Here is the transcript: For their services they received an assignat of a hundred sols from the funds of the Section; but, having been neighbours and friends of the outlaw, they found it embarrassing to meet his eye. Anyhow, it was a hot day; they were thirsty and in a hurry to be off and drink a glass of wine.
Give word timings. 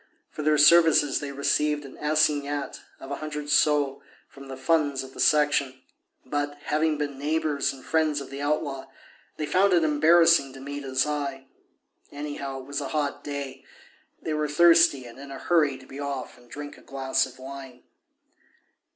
For 0.31 0.41
their 0.41 0.57
services 0.57 1.19
they 1.19 1.31
received 1.31 1.85
an 1.85 1.95
assignat 1.99 2.79
of 2.99 3.11
a 3.11 3.17
hundred 3.17 3.51
sols 3.51 4.01
from 4.27 4.47
the 4.47 4.57
funds 4.57 5.03
of 5.03 5.13
the 5.13 5.19
Section; 5.19 5.79
but, 6.25 6.57
having 6.63 6.97
been 6.97 7.19
neighbours 7.19 7.71
and 7.71 7.85
friends 7.85 8.19
of 8.19 8.31
the 8.31 8.41
outlaw, 8.41 8.87
they 9.37 9.45
found 9.45 9.73
it 9.73 9.83
embarrassing 9.83 10.53
to 10.53 10.59
meet 10.59 10.83
his 10.83 11.05
eye. 11.05 11.45
Anyhow, 12.11 12.61
it 12.61 12.65
was 12.65 12.81
a 12.81 12.87
hot 12.87 13.23
day; 13.23 13.63
they 14.19 14.33
were 14.33 14.47
thirsty 14.47 15.05
and 15.05 15.19
in 15.19 15.29
a 15.29 15.37
hurry 15.37 15.77
to 15.77 15.85
be 15.85 15.99
off 15.99 16.35
and 16.35 16.49
drink 16.49 16.79
a 16.79 16.81
glass 16.81 17.27
of 17.27 17.37
wine. 17.37 17.83